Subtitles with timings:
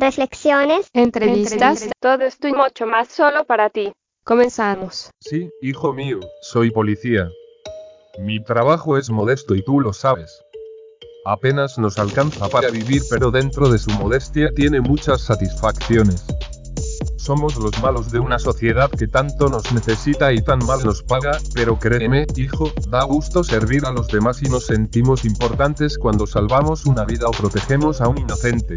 [0.00, 3.92] reflexiones, entrevistas, todo esto y mucho más solo para ti.
[4.24, 5.10] Comenzamos.
[5.20, 7.28] Sí, hijo mío, soy policía.
[8.18, 10.42] Mi trabajo es modesto y tú lo sabes.
[11.26, 16.24] Apenas nos alcanza para vivir, pero dentro de su modestia tiene muchas satisfacciones.
[17.16, 21.38] Somos los malos de una sociedad que tanto nos necesita y tan mal nos paga,
[21.54, 26.86] pero créeme, hijo, da gusto servir a los demás y nos sentimos importantes cuando salvamos
[26.86, 28.76] una vida o protegemos a un inocente.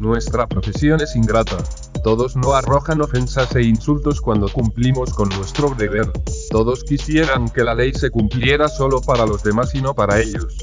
[0.00, 1.58] Nuestra profesión es ingrata.
[2.02, 6.10] Todos no arrojan ofensas e insultos cuando cumplimos con nuestro deber.
[6.48, 10.56] Todos quisieran que la ley se cumpliera solo para los demás y no para ellos.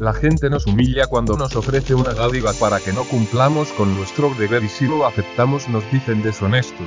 [0.00, 4.28] La gente nos humilla cuando nos ofrece una dádiva para que no cumplamos con nuestro
[4.34, 6.86] deber y si lo aceptamos nos dicen deshonestos.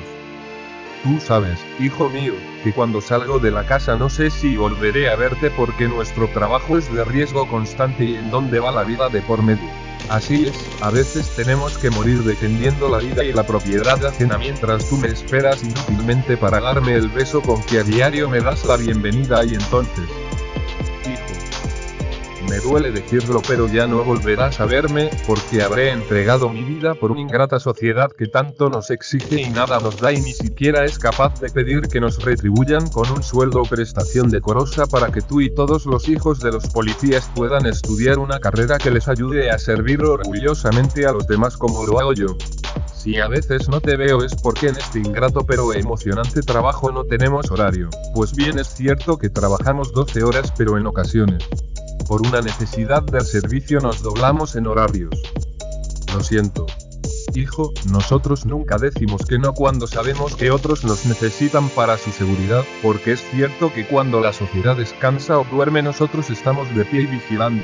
[1.04, 5.16] Tú sabes, hijo mío, que cuando salgo de la casa no sé si volveré a
[5.16, 9.24] verte porque nuestro trabajo es de riesgo constante y en donde va la vida de
[9.24, 9.85] por medio.
[10.10, 14.88] Así es, a veces tenemos que morir defendiendo la vida y la propiedad ajena mientras
[14.88, 18.78] tú me esperas inútilmente para darme el beso con que a diario me das la
[18.78, 20.25] bienvenida y entonces...
[22.56, 27.12] Me duele decirlo pero ya no volverás a verme, porque habré entregado mi vida por
[27.12, 30.98] una ingrata sociedad que tanto nos exige y nada nos da y ni siquiera es
[30.98, 35.42] capaz de pedir que nos retribuyan con un sueldo o prestación decorosa para que tú
[35.42, 39.60] y todos los hijos de los policías puedan estudiar una carrera que les ayude a
[39.60, 42.38] servir orgullosamente a los demás como lo hago yo.
[42.96, 47.04] Si a veces no te veo es porque en este ingrato pero emocionante trabajo no
[47.04, 47.90] tenemos horario.
[48.14, 51.44] Pues bien es cierto que trabajamos 12 horas pero en ocasiones.
[52.08, 55.10] Por una necesidad del servicio nos doblamos en horarios.
[56.14, 56.68] Lo siento.
[57.34, 62.64] Hijo, nosotros nunca decimos que no cuando sabemos que otros nos necesitan para su seguridad,
[62.84, 67.06] porque es cierto que cuando la sociedad descansa o duerme nosotros estamos de pie y
[67.08, 67.64] vigilando.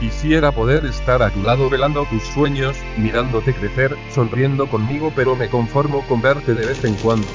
[0.00, 5.48] Quisiera poder estar a tu lado velando tus sueños, mirándote crecer, sonriendo conmigo, pero me
[5.48, 7.26] conformo con verte de vez en cuando.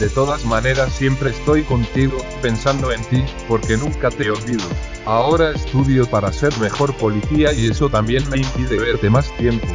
[0.00, 4.64] De todas maneras siempre estoy contigo, pensando en ti, porque nunca te olvido.
[5.04, 9.66] Ahora estudio para ser mejor policía y eso también me impide verte más tiempo.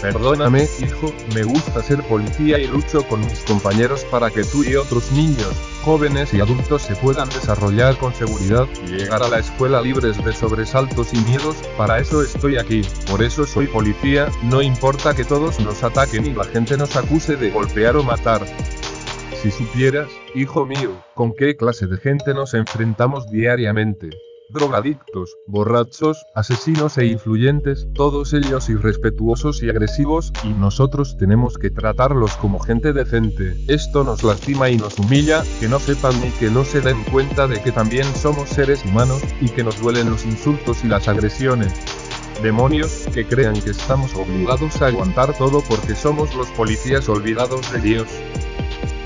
[0.00, 4.76] Perdóname, hijo, me gusta ser policía y lucho con mis compañeros para que tú y
[4.76, 5.52] otros niños,
[5.84, 10.32] jóvenes y adultos se puedan desarrollar con seguridad y llegar a la escuela libres de
[10.32, 12.80] sobresaltos y miedos, para eso estoy aquí,
[13.10, 17.36] por eso soy policía, no importa que todos nos ataquen y la gente nos acuse
[17.36, 18.46] de golpear o matar.
[19.42, 24.10] Si supieras, hijo mío, con qué clase de gente nos enfrentamos diariamente.
[24.50, 32.34] Drogadictos, borrachos, asesinos e influyentes, todos ellos irrespetuosos y agresivos, y nosotros tenemos que tratarlos
[32.38, 33.54] como gente decente.
[33.68, 37.46] Esto nos lastima y nos humilla, que no sepan ni que no se den cuenta
[37.46, 41.72] de que también somos seres humanos, y que nos duelen los insultos y las agresiones.
[42.42, 47.80] Demonios, que crean que estamos obligados a aguantar todo porque somos los policías olvidados de
[47.80, 48.08] Dios.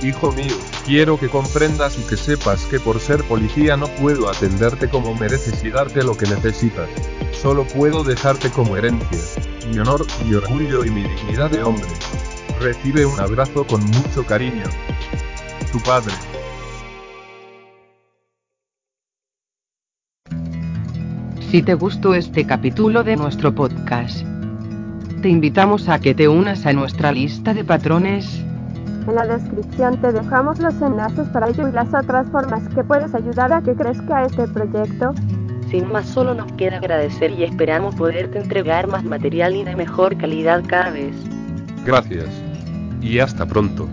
[0.02, 4.88] Hijo mío, quiero que comprendas y que sepas que por ser policía no puedo atenderte
[4.88, 6.90] como mereces y darte lo que necesitas.
[7.30, 9.20] Solo puedo dejarte como herencia,
[9.70, 11.86] mi honor, mi orgullo y mi dignidad de hombre.
[12.60, 14.64] Recibe un abrazo con mucho cariño.
[15.70, 16.12] Tu padre.
[21.48, 24.26] Si te gustó este capítulo de nuestro podcast,
[25.22, 28.44] te invitamos a que te unas a nuestra lista de patrones
[29.06, 33.14] En la descripción te dejamos los enlaces para ello y las otras formas que puedes
[33.14, 35.12] ayudar a que crezca este proyecto.
[35.70, 40.16] Sin más solo nos queda agradecer y esperamos poderte entregar más material y de mejor
[40.18, 41.16] calidad cada vez.
[41.84, 42.28] Gracias.
[43.00, 43.88] Y hasta pronto.